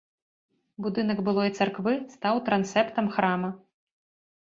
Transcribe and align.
Будынак 0.85 1.19
былой 1.27 1.53
царквы 1.59 1.93
стаў 2.17 2.43
трансептам 2.51 3.15
храма. 3.19 3.57